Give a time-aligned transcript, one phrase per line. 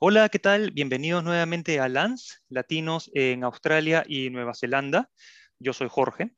[0.00, 0.70] Hola, ¿qué tal?
[0.70, 5.10] Bienvenidos nuevamente a LANS, Latinos en Australia y Nueva Zelanda.
[5.58, 6.30] Yo soy Jorge.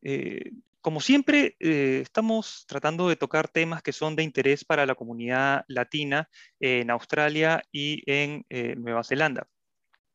[0.00, 4.94] Eh, como siempre, eh, estamos tratando de tocar temas que son de interés para la
[4.94, 9.46] comunidad latina en Australia y en eh, Nueva Zelanda.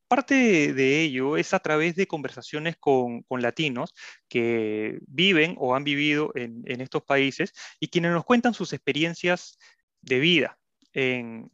[0.07, 3.93] Parte de ello es a través de conversaciones con, latinos
[4.27, 9.59] que viven o han vivido en, en estos países y quienes nos cuentan sus experiencias
[10.01, 10.57] de vida
[10.93, 11.49] en,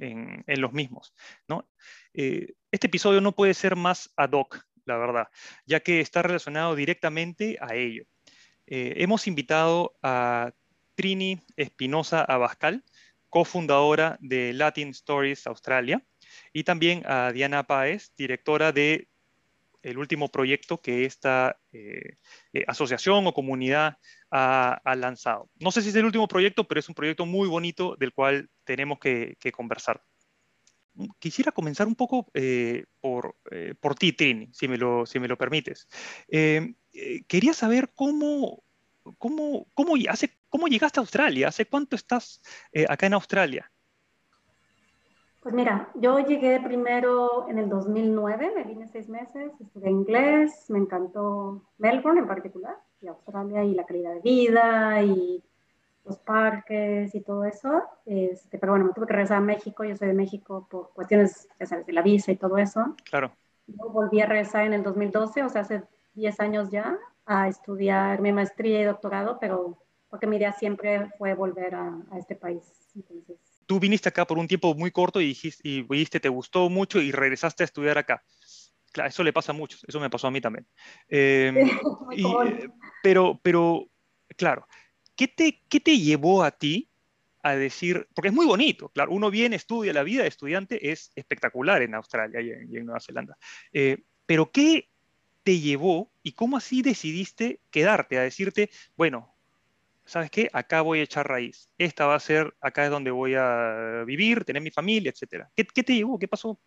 [0.48, 1.14] los mismos.
[1.48, 1.68] ¿no?
[2.14, 5.28] Eh, este episodio no puede ser más ad hoc, la verdad,
[5.66, 8.06] ya que está relacionado directamente a ello.
[8.68, 10.54] Eh, hemos invitado a
[10.96, 12.84] Trini Espinosa Abascal,
[13.30, 16.06] cofundadora de Latin Stories Australia,
[16.52, 19.08] y también a Diana Páez, directora de
[19.82, 22.18] el último proyecto que esta eh,
[22.68, 23.98] asociación o comunidad
[24.36, 25.50] ha, lanzado.
[25.60, 28.50] No sé si es el último proyecto, pero es un proyecto muy bonito del cual
[28.64, 30.04] tenemos que, conversar.
[31.20, 33.36] Quisiera comenzar un poco eh, por,
[33.80, 35.88] por, ti, Trini, si me lo, si me lo permites.
[36.28, 38.64] quería saber cómo,
[39.18, 42.42] cómo, cómo, hace, cómo llegaste a Australia, hace cuánto estás
[42.90, 43.72] acá en Australia.
[45.44, 50.80] Pues mira, yo llegué primero en el 2009, me vine seis meses, estudié inglés, me
[50.80, 55.44] encantó Melbourne en particular, y Australia y la calidad de vida y
[56.06, 57.84] los parques y todo eso.
[58.06, 61.48] Este, pero bueno, me tuve que regresar a México, yo soy de México por cuestiones,
[61.60, 62.96] ya sabes, de la visa y todo eso.
[63.04, 63.32] Claro.
[63.68, 65.84] Yo volví a regresar en el 2012, o sea, hace
[66.14, 69.78] 10 años ya, a estudiar mi maestría y doctorado, pero
[70.10, 72.64] porque mi idea siempre fue volver a, a este país.
[72.96, 76.70] Entonces, tú viniste acá por un tiempo muy corto y dijiste, y viste, te gustó
[76.70, 78.24] mucho y regresaste a estudiar acá.
[78.94, 80.66] Claro, eso le pasa a muchos, eso me pasó a mí también.
[81.10, 82.70] Em, eh,
[83.02, 83.90] pero, pero,
[84.38, 84.68] claro,
[85.16, 86.90] ¿qué te, ¿qué te llevó a ti
[87.42, 91.12] a decir, porque es muy bonito, claro, uno viene, estudia, la vida de estudiante es
[91.16, 93.38] espectacular en Australia y en, Nueva Zelanda,
[93.74, 94.88] eh, pero ¿qué
[95.44, 99.34] te llevó y cómo así decidiste quedarte a decirte, bueno,
[100.06, 100.50] ¿sabes qué?
[100.54, 101.70] Acá voy a echar raíz.
[101.78, 105.48] Esta va a ser, acá es donde voy a vivir, tener mi familia, etc.
[105.56, 106.18] ¿Qué, te llevó?
[106.18, 106.60] ¿Qué pasó?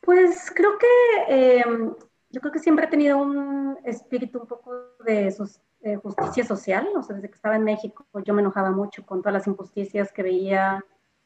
[0.00, 1.94] Pues creo que em,
[2.30, 4.72] yo creo que siempre he tenido un espíritu un poco
[5.04, 5.34] de
[5.82, 6.88] eh, justicia social.
[6.96, 10.12] O sea, desde que estaba en México yo me enojaba mucho con todas las injusticias
[10.12, 10.84] que veía,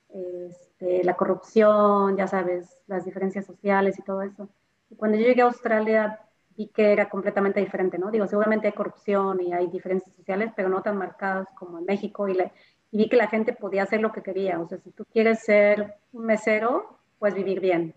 [0.09, 4.49] este, la corrupción, ya sabes, las diferencias sociales y todo eso.
[4.97, 6.21] Cuando yo llegué a Australia
[6.57, 8.11] y que era completamente diferente, ¿no?
[8.11, 12.29] Digo, seguramente hay corrupción y hay diferencias sociales, pero no tan marcadas como en México
[12.29, 12.53] y, le,
[12.93, 14.61] y vi que la gente podía hacer lo que quería.
[14.61, 17.95] O sea, si tú quieres ser un mesero, puedes vivir bien.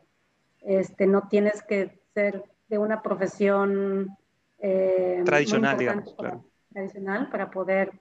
[0.68, 4.18] Este, no tienes que ser de una profesión
[4.60, 6.42] eh, tradicional, digamos, para,
[6.74, 7.94] tradicional para poder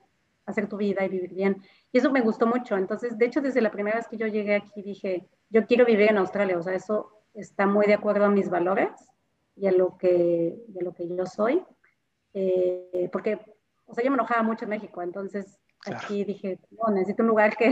[0.45, 1.61] hacer tu vida y vivir bien.
[1.93, 2.75] Y eso me gustó mucho.
[2.75, 6.09] Entonces, de hecho, desde la primera vez que yo llegué aquí dije, yo quiero vivir
[6.09, 6.57] en Australia.
[6.57, 8.89] O sea, eso está muy de acuerdo a mis valores
[9.55, 11.63] y a lo que, de lo que yo soy.
[12.33, 13.39] Eh, porque,
[13.85, 17.55] o sea, yo me enojaba mucho en México, entonces aquí dije, no, necesito un lugar
[17.57, 17.71] que,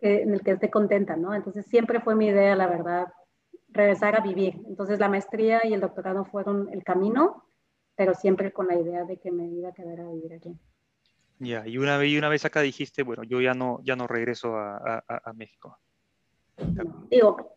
[0.00, 1.34] en el que esté contenta, ¿no?
[1.34, 3.12] Entonces siempre fue mi idea, la verdad,
[3.68, 4.60] regresar a vivir.
[4.66, 7.44] Entonces la maestría y el doctorado fueron el camino,
[7.96, 10.56] pero siempre con la idea de que me iba a quedar a vivir aquí.
[11.40, 14.06] Ya, y una vez, y una vez acá dijiste, bueno, yo ya no, ya no
[14.06, 15.78] regreso a, a, México.
[17.10, 17.56] digo,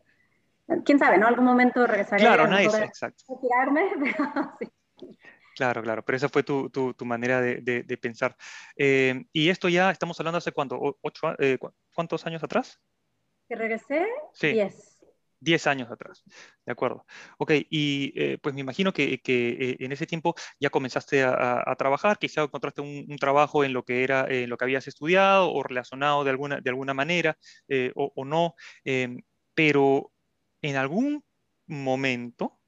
[0.84, 1.26] quién sabe, ¿no?
[1.26, 3.24] Algún momento regresaré claro, a exacto.
[3.28, 3.90] retirarme,
[5.54, 8.36] Claro, claro, pero esa fue tu, tu, tu manera de, de, pensar.
[8.76, 11.58] Eh, y esto ya estamos hablando hace cuánto, ocho, eh,
[11.94, 12.80] ¿cuántos años atrás?
[13.48, 14.52] Que regresé, sí.
[14.52, 14.91] diez.
[15.44, 16.22] Diez años atrás,
[16.64, 17.04] de acuerdo.
[17.36, 22.18] Ok, y eh, pues me imagino que, que en ese tiempo ya comenzaste a, trabajar,
[22.18, 26.22] quizá encontraste un, trabajo en lo que era, en lo que habías estudiado o relacionado
[26.22, 27.36] de alguna, de alguna manera
[27.96, 28.54] o, no,
[29.54, 30.12] pero
[30.62, 31.24] en algún
[31.66, 32.60] momento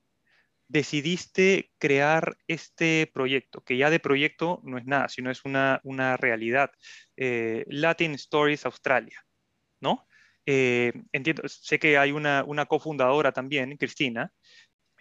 [0.69, 5.81] decidiste crear este proyecto, que ya de proyecto no es nada, sino es una,
[6.17, 6.73] realidad,
[7.17, 9.25] eh, Latin Stories Australia,
[9.81, 10.09] ¿no?
[10.47, 14.33] Eh, entiendo, sé que hay una, cofundadora también, Cristina,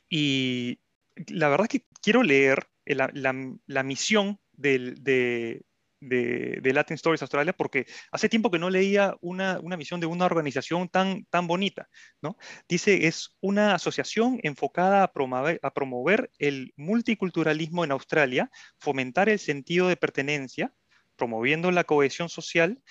[0.10, 0.80] y
[1.28, 5.62] la verdad es que quiero leer la, misión de,
[6.00, 10.26] de, Latin Stories Australia porque hace tiempo que no leía una, una misión de una
[10.26, 11.90] organización tan, tan bonita.
[12.22, 12.38] ¿no?
[12.68, 18.50] Dice, es una asociación enfocada a promover, a promover el multiculturalismo en Australia,
[18.80, 20.74] fomentar el sentido de pertenencia,
[21.16, 22.82] promoviendo la cohesión social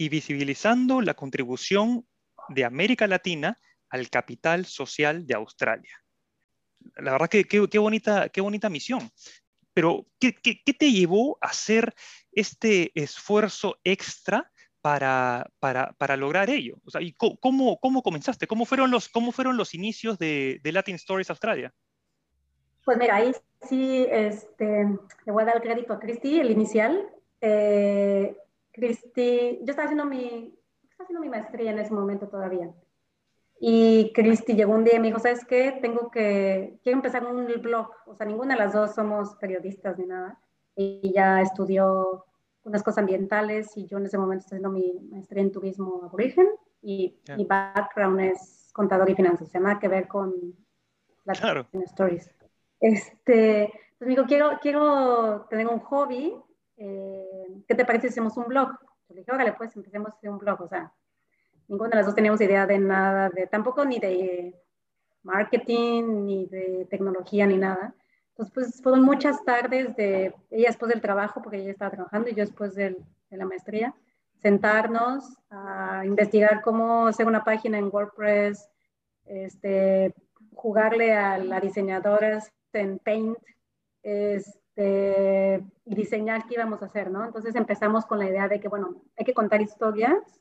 [0.00, 2.06] y visibilizando la contribución
[2.48, 3.58] de América Latina
[3.90, 5.92] al capital social de Australia.
[6.96, 9.10] La verdad que qué, bonita, qué bonita misión.
[9.74, 11.94] Pero, ¿qué, qué, qué te llevó a hacer
[12.32, 14.50] este esfuerzo extra
[14.80, 16.78] para, para, para, lograr ello?
[16.86, 18.46] O sea, ¿y cómo, cómo comenzaste?
[18.46, 21.74] ¿Cómo fueron los, cómo fueron los inicios de, de Latin Stories Australia?
[22.86, 23.32] Pues mira, ahí
[23.68, 24.86] sí este,
[25.26, 27.06] le voy a dar el crédito a Cristi, el inicial.
[27.42, 28.34] Eh,
[28.72, 32.72] Cristi, yo estaba haciendo mi, estaba haciendo mi maestría en ese momento todavía.
[33.58, 35.78] Y Cristi llegó un día y me dijo, ¿sabes qué?
[35.82, 37.90] Tengo que, quiero empezar un blog.
[38.06, 40.40] O sea, ninguna de las dos somos periodistas ni nada.
[40.74, 42.24] Y ya estudió
[42.64, 46.48] unas cosas ambientales y yo en ese momento estoy haciendo mi maestría en turismo aborigen
[46.82, 50.34] y mi background es contador y finanzas, o sea, nada que ver con
[51.24, 51.66] las claro.
[51.72, 52.30] stories.
[52.80, 56.34] Este, entonces me dijo, quiero, quiero tener un hobby,
[56.80, 58.70] eh, ¿qué te parece si hacemos un blog?
[59.10, 60.92] Le dije, órale, pues empecemos a hacer un blog, o sea,
[61.68, 64.54] ninguna de las dos teníamos idea de nada, de tampoco ni de
[65.22, 67.94] marketing, ni de tecnología, ni nada.
[68.30, 72.34] Entonces, pues fueron muchas tardes de ella después del trabajo, porque ella estaba trabajando, y
[72.34, 72.96] yo después de
[73.28, 73.94] la maestría,
[74.40, 78.70] sentarnos a investigar cómo hacer una página en WordPress,
[79.26, 80.14] este,
[80.54, 82.42] jugarle a la diseñadora
[82.72, 83.38] en Paint
[84.80, 87.24] este, y diseñar qué íbamos a hacer, ¿no?
[87.24, 90.40] Entonces empezamos con la idea de que, bueno, hay que contar historias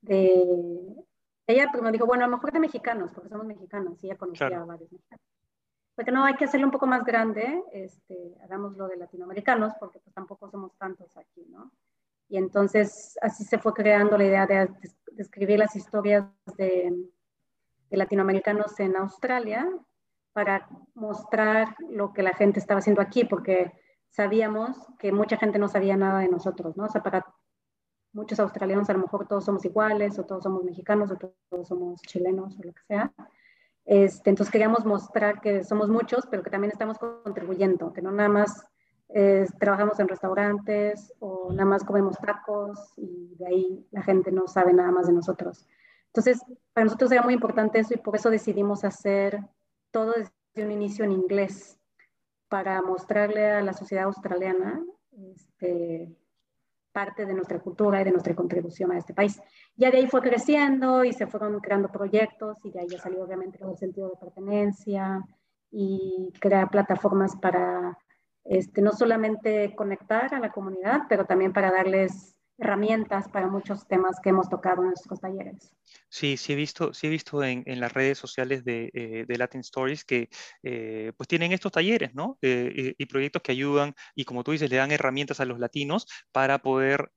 [0.00, 1.04] de...
[1.46, 4.60] Ella primero dijo, bueno, a lo mejor de mexicanos, porque somos mexicanos, y ella conocía
[4.60, 5.24] a varios mexicanos.
[5.96, 10.14] Porque no, hay que hacerlo un poco más grande, este, hagámoslo de latinoamericanos, porque pues
[10.14, 11.72] tampoco somos tantos aquí, ¿no?
[12.28, 14.68] Y entonces así se fue creando la idea de,
[15.12, 16.24] de escribir las historias
[16.56, 16.94] de,
[17.90, 19.68] de latinoamericanos en Australia,
[20.32, 23.72] para mostrar lo que la gente estaba haciendo aquí, porque
[24.10, 26.84] sabíamos que mucha gente no sabía nada de nosotros, ¿no?
[26.84, 27.26] O sea, para
[28.12, 32.00] muchos australianos a lo mejor todos somos iguales, o todos somos mexicanos, o todos somos
[32.02, 33.12] chilenos, o lo que sea.
[33.84, 38.28] Este, entonces queríamos mostrar que somos muchos, pero que también estamos contribuyendo, que no nada
[38.28, 38.64] más
[39.08, 44.46] eh, trabajamos en restaurantes o nada más comemos tacos y de ahí la gente no
[44.46, 45.66] sabe nada más de nosotros.
[46.06, 46.40] Entonces,
[46.72, 49.40] para nosotros era muy importante eso y por eso decidimos hacer
[49.90, 51.78] todo desde un inicio en inglés
[52.48, 54.82] para mostrarle a la sociedad australiana
[55.34, 56.08] este,
[56.92, 59.40] parte de nuestra cultura y de nuestra contribución a este país.
[59.76, 63.22] Ya de ahí fue creciendo y se fueron creando proyectos y de ahí ya salió
[63.22, 65.24] obviamente el sentido de pertenencia
[65.70, 67.96] y crear plataformas para
[68.44, 74.20] este, no solamente conectar a la comunidad, pero también para darles herramientas para muchos temas
[74.22, 75.74] que hemos tocado en nuestros talleres.
[76.08, 79.38] Sí, sí he visto, sí he visto en, en las redes sociales de, eh, de
[79.38, 80.28] Latin Stories que
[80.62, 82.38] eh, pues tienen estos talleres, ¿no?
[82.42, 85.58] Eh, y, y, proyectos que ayudan y como tú dices, le dan herramientas a los
[85.58, 87.10] latinos para poder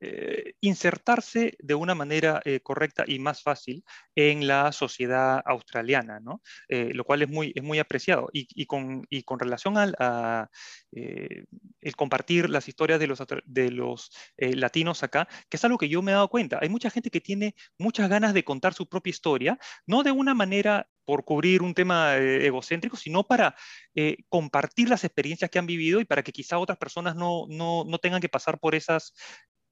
[0.00, 3.84] eh, insertarse de una manera eh, correcta y más fácil
[4.14, 6.20] en la sociedad australiana.
[6.68, 8.28] Eh, lo cual es muy, es muy apreciado.
[8.32, 10.48] Y, con, y con, relación al a,
[10.92, 16.02] el compartir las historias de los, de los latinos acá, que es algo que yo
[16.02, 19.10] me he dado cuenta, hay mucha gente que tiene muchas ganas de contar su propia
[19.10, 23.54] historia, no de una manera por cubrir un tema egocéntrico, sino para
[23.94, 27.84] eh, compartir las experiencias que han vivido y para que quizá otras personas no, no,
[27.86, 29.14] no tengan que pasar por esas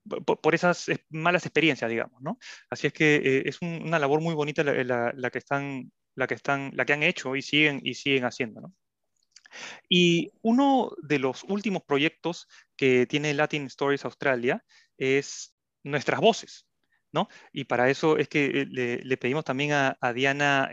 [0.05, 2.39] por, esas eh, malas experiencias, digamos, ¿no?
[2.71, 6.71] Así es que eh, es una labor muy bonita la, que están, la, que están,
[6.75, 8.75] la que han hecho y siguen, y siguen haciendo, ¿no?
[9.89, 14.65] Y uno de los últimos proyectos que tiene Latin Stories Australia
[14.99, 16.67] es Nuestras Voces,
[17.13, 17.29] ¿no?
[17.53, 20.69] Y para eso es que eh, le, pedimos también a, Diana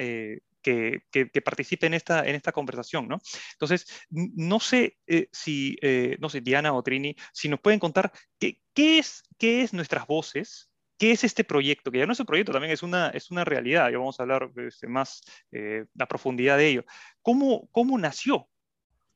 [0.61, 1.01] que,
[1.43, 3.19] participe en esta, en esta conversación, ¿no?
[3.53, 8.11] Entonces, no sé eh, si, eh, no sé, Diana o Trini, si nos pueden contar
[8.39, 11.89] qué, qué, es, qué es Nuestras Voces, ¿Qué es este proyecto?
[11.89, 14.21] Que ya no es un proyecto, también es una, es una realidad, ya vamos a
[14.21, 16.85] hablar este, más eh, a profundidad de ello.
[17.23, 18.47] ¿Cómo, cómo nació?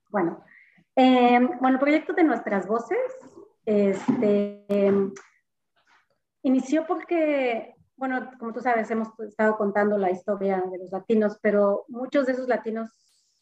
[0.10, 0.44] Bueno,
[0.96, 2.98] bueno, el proyecto de Nuestras Voces
[3.68, 4.66] este,
[6.42, 11.86] inició porque bueno, como tú sabes, hemos estado contando la historia de los latinos, pero
[11.88, 12.90] muchos de esos latinos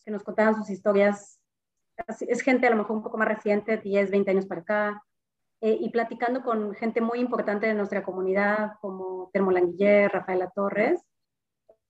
[0.05, 1.39] que nos contaban sus historias
[2.21, 5.03] es gente a lo mejor un poco más reciente, 10, 20 años para acá,
[5.61, 11.01] eh, y platicando con gente muy importante de nuestra comunidad, como Termo Languiller, Rafaela Torres,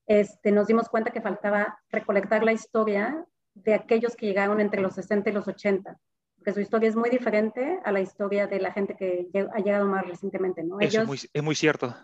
[0.06, 4.94] este, nos dimos cuenta que faltaba recolectar la historia de aquellos que llegaron entre los
[4.96, 5.98] 60 y los 80,
[6.36, 9.88] porque su historia es muy diferente a la historia de la gente que ha llegado
[9.88, 10.64] más recientemente.
[10.64, 10.80] ¿no?
[10.80, 11.96] Eso es muy cierto.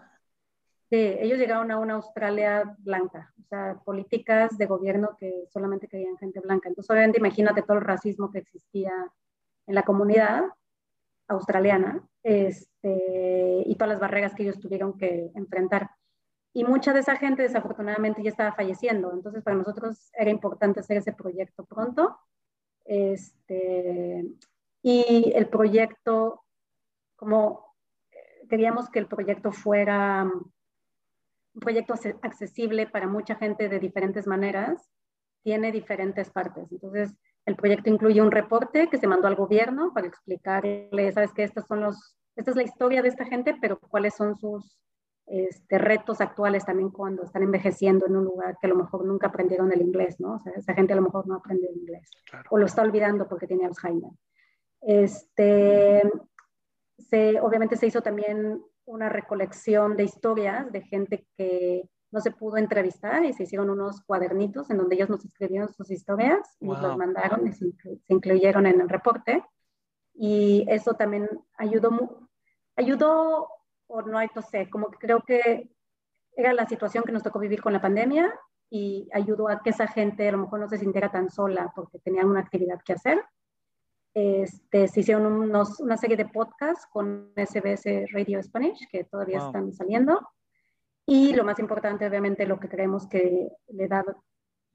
[0.91, 6.39] Ellos llegaron a una Australia blanca, o sea, políticas de gobierno que solamente querían gente
[6.39, 6.67] blanca.
[6.67, 8.91] Entonces, obviamente, imagínate todo el racismo que existía
[9.67, 10.46] en la comunidad
[11.27, 15.91] australiana este, y todas las barreras que ellos tuvieron que enfrentar.
[16.53, 19.13] Y mucha de esa gente, desafortunadamente, ya estaba falleciendo.
[19.13, 22.17] Entonces, para nosotros era importante hacer ese proyecto pronto.
[22.86, 24.25] Este,
[24.81, 26.43] y el proyecto
[27.15, 27.75] como
[28.12, 30.31] eh, queríamos que el proyecto fuera
[31.53, 34.89] un proyecto accesible para mucha gente de diferentes maneras,
[35.43, 36.71] tiene diferentes partes.
[36.71, 37.15] Entonces,
[37.45, 41.65] el proyecto incluye un reporte que se mandó al gobierno para explicarle, sabes que estos
[41.65, 44.77] son los, esta es la historia de esta gente, pero cuáles son sus
[45.25, 49.27] este, retos actuales también cuando están envejeciendo en un lugar que a lo mejor nunca
[49.27, 50.35] aprendieron el inglés, ¿no?
[50.35, 52.09] O sea, esa gente a lo mejor no aprendió el inglés
[52.49, 54.11] o lo está olvidando porque tiene Alzheimer.
[54.81, 56.01] Este,
[56.97, 62.58] se, obviamente se hizo también una recolección de historias de gente que no se pudo
[62.58, 66.81] entrevistar y se hicieron unos cuadernitos en donde ellos nos escribieron sus historias y nos
[66.81, 67.72] los mandaron y se,
[68.08, 69.43] incluyeron en el reporte.
[70.15, 72.27] Y eso también ayudó,
[72.75, 73.48] ayudó
[73.86, 75.69] o no, no sé, como que creo que
[76.36, 78.34] era la situación que nos tocó vivir con la pandemia
[78.72, 82.00] y ayudó a que esa gente a lo mejor no se sintiera tan sola porque
[82.00, 83.24] tenían una actividad que hacer
[84.19, 89.73] este, se hicieron unos, una serie de podcasts con SBS Radio Spanish, que todavía están
[89.73, 90.19] saliendo.
[91.05, 94.03] Y lo más importante, obviamente, lo que creemos que le, da,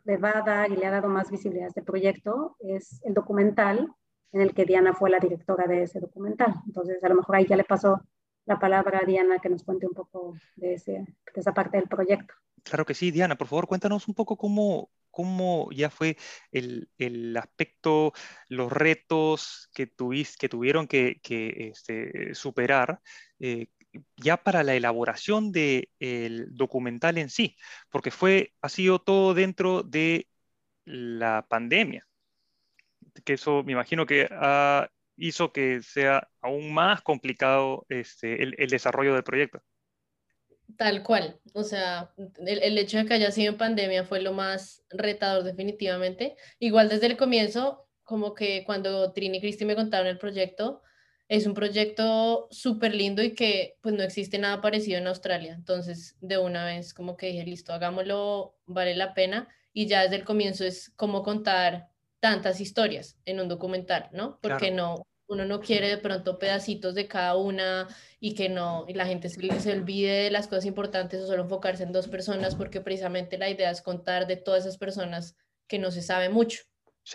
[0.04, 3.14] le va a dar y le ha dado más visibilidad a este proyecto es el
[3.14, 3.92] documental
[4.32, 6.54] en el que Diana fue la directora de ese documental.
[6.66, 8.02] Entonces, a lo mejor ahí ya le pasó
[8.46, 11.88] la palabra a Diana que nos cuente un poco de, ese, de esa parte del
[11.88, 12.34] proyecto.
[12.62, 16.16] Claro que sí, Diana, por favor, cuéntanos un poco cómo, cómo ya fue
[16.52, 18.12] el, aspecto,
[18.48, 19.90] los retos que,
[20.38, 23.00] que tuvieron que, este, superar
[23.38, 23.68] eh,
[24.16, 27.56] ya para la elaboración del documental en sí,
[27.90, 30.28] porque fue, ha sido todo dentro de
[30.84, 32.06] la pandemia,
[33.24, 34.28] que eso me imagino que
[35.16, 39.62] hizo que sea aún más complicado este, el desarrollo del proyecto.
[40.76, 42.12] Tal cual, o sea,
[42.46, 46.36] el, hecho de que haya sido en pandemia fue lo más retador definitivamente.
[46.58, 50.82] Igual desde el comienzo, como que cuando Trini y Cristi me contaron el proyecto,
[51.28, 55.54] es un proyecto súper lindo y que pues no existe nada parecido en Australia.
[55.54, 59.48] Entonces, de una vez como que dije, listo, hagámoslo, vale la pena.
[59.72, 61.88] Y ya desde el comienzo es como contar
[62.20, 64.38] tantas historias en un documental, ¿no?
[64.40, 67.88] Porque no, uno no quiere de pronto pedacitos de cada una
[68.20, 71.42] y que no, y la gente se, se, olvide de las cosas importantes o solo
[71.42, 75.36] enfocarse en dos personas, porque precisamente la idea es contar de todas esas personas
[75.66, 76.62] que no se sabe mucho,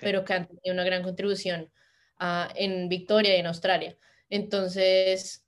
[0.02, 1.72] pero que han tenido una gran contribución
[2.20, 3.98] uh, en Victoria y en Australia.
[4.30, 5.46] Entonces,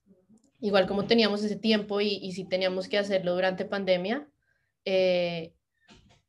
[0.60, 4.28] igual como teníamos ese tiempo y, y si teníamos que hacerlo durante pandemia,
[4.86, 5.54] eh,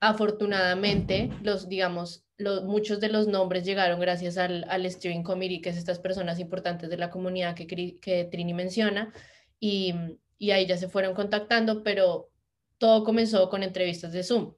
[0.02, 2.24] afortunadamente, los, digamos,
[2.64, 6.90] muchos de los nombres llegaron gracias al, al, Steering Committee, que es estas personas importantes
[6.90, 7.68] de la comunidad que,
[8.00, 9.12] que Trini menciona,
[9.60, 9.94] y,
[10.38, 12.30] y ahí ya se fueron contactando, pero
[12.78, 14.54] todo comenzó con entrevistas de Zoom.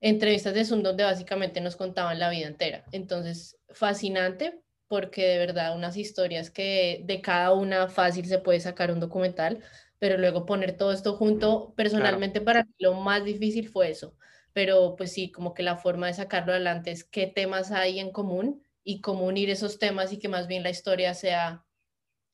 [0.00, 2.84] Entrevistas de Zoom donde básicamente nos contaban la vida entera.
[2.90, 8.90] Entonces, fascinante porque de verdad unas historias que de cada una fácil se puede sacar
[8.90, 9.60] un documental,
[10.00, 14.16] pero luego poner todo esto junto, personalmente para mí lo más difícil fue eso,
[14.52, 18.10] pero pues sí, como que la forma de sacarlo adelante es qué temas hay en
[18.10, 21.64] común y cómo unir esos temas y que más bien la historia sea,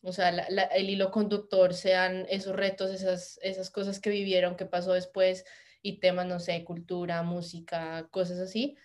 [0.03, 4.93] o sea, el hilo conductor sean esos retos, esas, esas cosas que vivieron, que pasó
[4.93, 5.45] después
[5.83, 8.77] y temas, no sé, cultura, música, cosas así,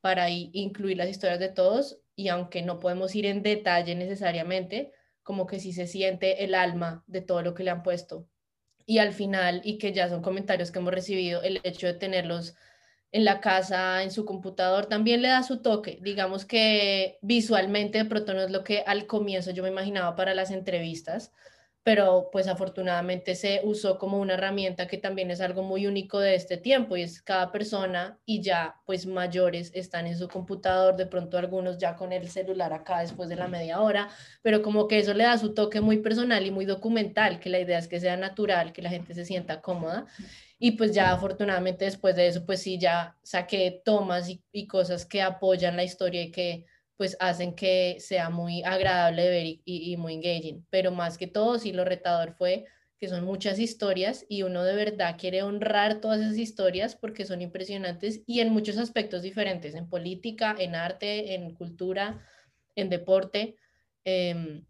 [0.00, 4.92] para incluir las historias de todos y aunque no podemos ir en detalle necesariamente,
[5.22, 8.28] como que sí se siente el alma de todo lo que le han puesto.
[8.86, 12.56] Y al final, y que ya son comentarios que hemos recibido, el hecho de tenerlos
[13.12, 15.98] en la casa, en su computador, también le da su toque.
[16.02, 20.34] Digamos que visualmente de pronto no es lo que al comienzo yo me imaginaba para
[20.34, 21.32] las entrevistas,
[21.82, 26.34] pero pues afortunadamente se usó como una herramienta que también es algo muy único de
[26.34, 31.06] este tiempo y es cada persona y ya pues mayores están en su computador, de
[31.06, 34.08] pronto algunos ya con el celular acá después de la media hora,
[34.42, 37.60] pero como que eso le da su toque muy personal y muy documental, que la
[37.60, 40.06] idea es que sea natural, que la gente se sienta cómoda
[40.62, 45.22] y pues ya afortunadamente después de eso, pues sí, ya saqué tomas y, cosas que
[45.22, 46.66] apoyan la historia y que
[46.98, 50.66] pues hacen que sea muy agradable de ver y, muy engaging.
[50.68, 52.66] Pero más que todo, sí, lo retador fue
[52.98, 57.40] que son muchas historias y uno de verdad quiere honrar todas esas historias porque son
[57.40, 62.22] impresionantes y en muchos aspectos diferentes, en política, en arte, en cultura,
[62.76, 63.56] en deporte.
[64.04, 64.66] Em,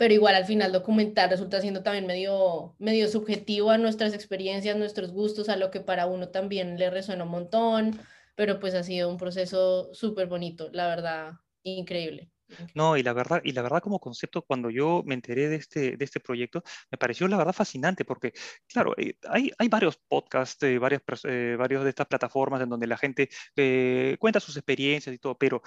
[0.00, 5.12] pero igual al final documentar resulta siendo también medio, medio subjetivo a nuestras experiencias, nuestros
[5.12, 8.00] gustos, a lo que para uno también le resuena un montón,
[8.34, 11.32] pero pues ha sido un proceso súper bonito, la verdad,
[11.64, 12.30] increíble.
[12.74, 15.98] No, y la verdad, y la verdad como concepto, cuando yo me enteré de este,
[15.98, 18.32] de este proyecto, me pareció la verdad fascinante, porque,
[18.66, 22.86] claro, eh, hay, hay varios podcasts, de varias, eh, varios de estas plataformas en donde
[22.86, 25.60] la gente eh, cuenta sus experiencias y todo, pero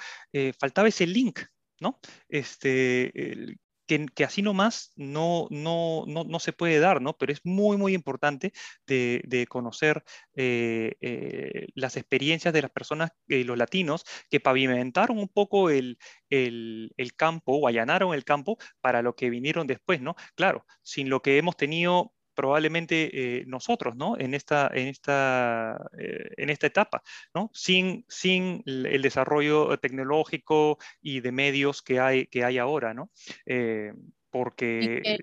[0.59, 1.39] faltaba ese link,
[1.79, 1.99] ¿no?
[2.27, 7.13] Este, el, que, así nomás no, no, no, no, se puede dar, ¿no?
[7.17, 8.53] Pero es muy, muy importante
[8.87, 10.03] de, conocer
[10.35, 15.97] eh, eh, las experiencias de las personas, eh, los latinos, que pavimentaron un poco el,
[16.29, 20.15] el, el, campo o allanaron el campo para lo que vinieron después, ¿no?
[20.35, 24.17] Claro, sin lo que hemos tenido probablemente eh, nosotros, ¿no?
[24.17, 27.01] En esta, en esta, eh, en esta etapa,
[27.33, 27.49] ¿no?
[27.53, 33.09] Sin, sin el desarrollo tecnológico y de medios que hay, que hay ahora, ¿no?
[33.45, 33.93] Eh,
[34.29, 35.17] porque...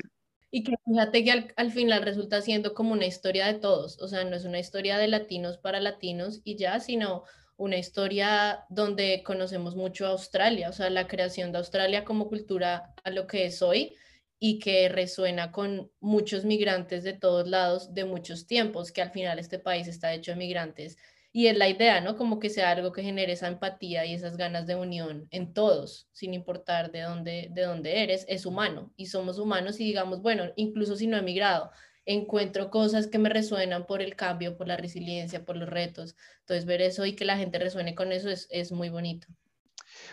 [0.53, 4.09] Y que, fíjate que al, al, final resulta siendo como una historia de todos, o
[4.09, 7.23] sea, no es una historia de latinos para latinos y ya, sino
[7.57, 12.95] una historia donde conocemos mucho a Australia, o sea, la creación de Australia como cultura
[13.05, 13.95] a lo que es hoy
[14.41, 19.39] y que resuena con muchos migrantes de todos lados de muchos tiempos, que al final
[19.39, 20.97] este país está hecho de migrantes.
[21.33, 22.17] Y es la idea, ¿no?
[22.17, 26.09] Como que sea algo que genere esa empatía y esas ganas de unión en todos,
[26.13, 30.45] sin importar de dónde, de dónde eres, es humano y somos humanos y digamos, bueno,
[30.57, 31.71] incluso si no he migrado,
[32.07, 36.17] encuentro cosas que me resuenan por el cambio, por la resiliencia, por los retos.
[36.41, 39.29] Entonces ver eso y que la gente resuene con eso es, es muy bonito.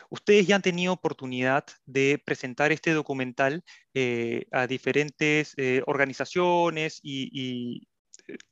[0.10, 7.88] Ustedes ya han tenido oportunidad de presentar este documental eh, a diferentes eh, organizaciones y,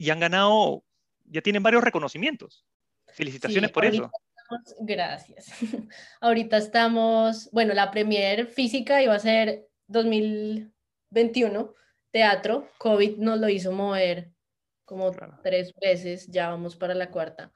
[0.09, 0.83] han ganado,
[1.25, 2.65] ya tienen varios reconocimientos.
[3.07, 4.11] Felicitaciones por eso.
[4.81, 5.51] gracias.
[6.21, 11.73] ahorita estamos, bueno, la premier física iba a ser 2021,
[12.11, 14.31] teatro, COVID nos lo hizo mover
[14.85, 17.51] como tres veces, ya vamos para la cuarta.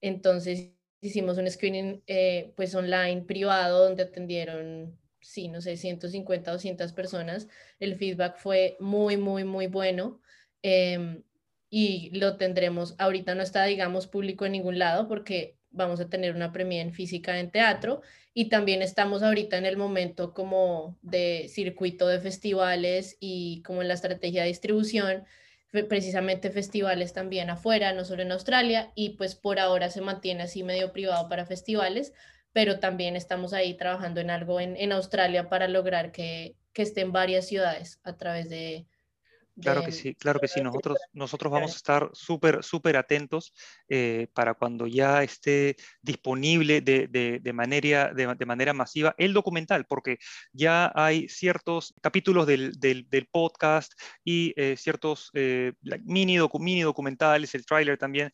[0.00, 6.92] Entonces hicimos un screening eh, pues online privado donde atendieron, sí, no sé, 150, 200
[6.92, 7.48] personas.
[7.78, 10.20] El feedback fue muy, muy, muy bueno.
[10.62, 11.22] Em,
[11.70, 16.34] y lo tendremos, ahorita no está, digamos, público en ningún lado porque vamos a tener
[16.34, 18.02] una premia en física en teatro
[18.34, 23.88] y también estamos ahorita en el momento como de circuito de festivales y como en
[23.88, 25.24] la estrategia de distribución
[25.70, 30.62] precisamente festivales también afuera, no solo en Australia, y pues por ahora se mantiene así
[30.62, 32.12] medio privado para festivales,
[32.52, 37.02] pero también estamos ahí trabajando en algo en, en Australia para lograr que, que esté
[37.02, 38.86] en varias ciudades a través de,
[39.60, 40.60] Claro que sí, claro que sí.
[40.60, 43.52] Nosotros, nosotros vamos a estar súper, súper atentos
[43.88, 50.18] eh, para cuando ya esté disponible de, de, manera, de, manera masiva el documental, porque
[50.52, 53.92] ya hay ciertos capítulos del, del, podcast
[54.24, 55.72] y eh, ciertos eh,
[56.04, 58.30] mini, mini documentales, el tráiler también,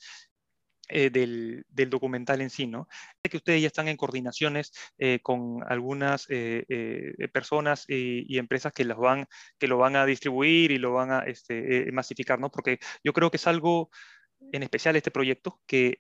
[0.89, 2.89] eh, del, documental en sí, ¿no?
[3.23, 8.97] Que ustedes ya están en coordinaciones eh, con algunas eh, personas y, empresas que, las
[8.97, 9.27] van,
[9.59, 12.51] que lo van a distribuir y lo van a este, masificar, ¿no?
[12.51, 13.91] Porque yo creo que es algo,
[14.53, 15.99] en especial este proyecto, que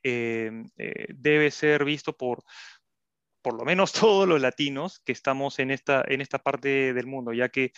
[1.08, 2.44] debe ser visto por
[3.42, 7.32] por lo menos todos los latinos que estamos en esta, en esta parte del mundo,
[7.32, 7.72] ya que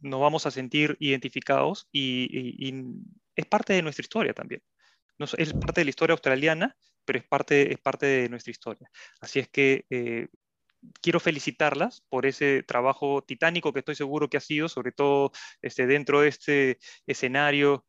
[0.00, 2.72] nos vamos a sentir identificados y
[3.36, 4.62] es parte de nuestra historia también
[5.38, 8.90] es parte de la historia australiana, pero es parte, es parte de nuestra historia.
[9.20, 10.28] Así es que eh,
[11.00, 15.86] quiero felicitarlas por ese trabajo titánico que estoy seguro que ha sido, sobre todo este,
[15.86, 17.84] dentro de este escenario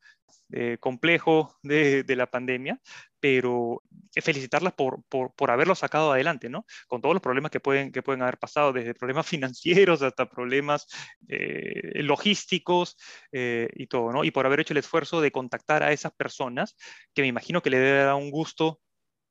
[0.54, 2.78] eh, complejo de, la pandemia,
[3.18, 3.82] pero
[4.14, 6.66] felicitarlas por, por, haberlo sacado adelante, ¿no?
[6.88, 10.86] Con todos los problemas que pueden, que pueden haber pasado, desde problemas financieros hasta problemas
[11.28, 12.98] eh, logísticos
[13.32, 14.24] eh, y todo, ¿no?
[14.24, 16.76] Y por haber hecho el esfuerzo de contactar a esas personas,
[17.14, 18.80] que me imagino que le debe dar un gusto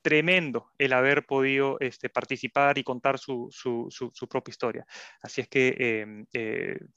[0.01, 4.85] tremendo el haber podido este, participar y contar su, su, su, propia historia.
[5.21, 6.25] Así es que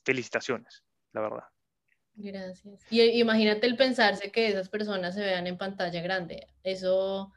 [0.03, 1.54] felicitaciones, la verdad.
[2.17, 2.81] Gracias.
[2.91, 6.47] Y imagínate el pensarse que esas personas se vean en pantalla grande.
[6.63, 7.33] Eso,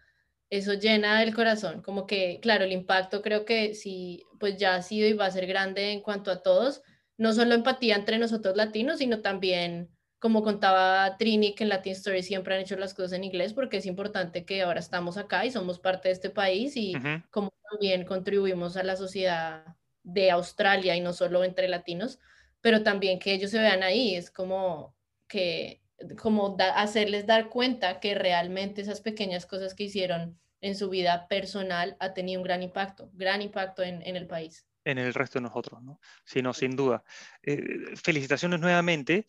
[0.50, 1.82] eso llena el corazón.
[1.82, 5.32] Como que, claro, el impacto creo que sí, pues ya ha sido y va a
[5.32, 6.84] ser grande en cuanto a todos.
[7.18, 12.22] No solo empatía entre nosotros latinos, sino también, como contaba Trini, que en Latin Story
[12.22, 15.52] siempre han hecho las cosas en inglés, porque es importante que ahora estamos acá y
[15.52, 19.66] somos parte de este país y como también contribuimos a la sociedad
[20.04, 22.20] de Australia y no solo entre latinos
[22.62, 24.96] pero también que ellos se vean ahí, es como
[25.28, 25.82] que
[26.20, 31.98] como hacerles dar cuenta que realmente esas pequeñas cosas que hicieron en su vida personal
[32.00, 34.66] ha tenido un gran impacto, gran impacto en, en el país.
[34.86, 36.00] En el resto de nosotros, ¿no?
[36.24, 37.04] Sí, no, sin duda.
[37.44, 39.26] Eh, felicitaciones nuevamente.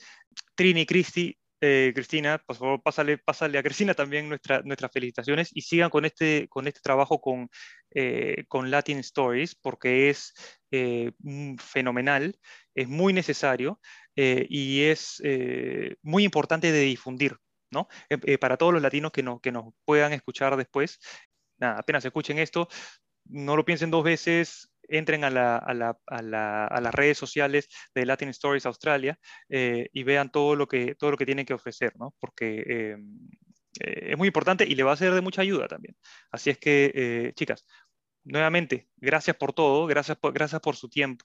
[0.55, 5.51] Trini y Cristi, eh, Cristina, por favor, pásale, pásale a Cristina también nuestra, nuestras felicitaciones
[5.53, 7.49] y sigan con este, con este trabajo con,
[7.91, 10.35] eh, con Latin Stories, porque es
[10.71, 11.13] eh,
[11.59, 12.39] fenomenal,
[12.75, 13.81] es muy necesario
[14.15, 15.23] y es
[16.03, 17.37] muy importante de difundir.
[17.71, 17.87] ¿no?
[18.41, 20.99] para todos los latinos que, no, que nos puedan escuchar después,
[21.59, 22.67] nada, apenas escuchen esto,
[23.29, 29.89] no lo piensen dos veces, entren a, las redes sociales de Latin Stories Australia eh,
[29.93, 32.15] y vean todo lo que, todo que tienen que ofrecer, ¿no?
[32.19, 32.97] Porque eh,
[33.81, 35.95] eh, es muy importante y le va a ser de mucha ayuda también.
[36.31, 37.67] Así es que, chicas,
[38.25, 41.25] nuevamente, gracias por todo, gracias por su tiempo.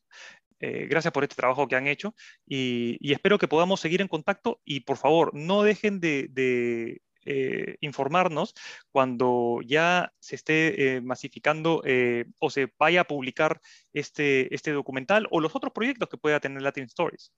[0.60, 4.82] gracias por este trabajo que han hecho y, espero que podamos seguir en contacto y
[4.82, 8.54] por favor no dejen de, eh, informarnos
[8.92, 13.60] cuando ya se esté eh, masificando eh, o se vaya a publicar
[13.94, 17.32] este, este documental o los otros proyectos que pueda tener Latin Stories.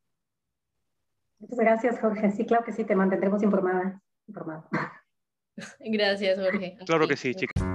[1.40, 2.32] Muchas gracias, Jorge.
[2.32, 4.02] Sí, claro que sí, te mantendremos informada.
[5.80, 6.78] Gracias, Jorge.
[6.86, 7.75] Claro que sí, chicas.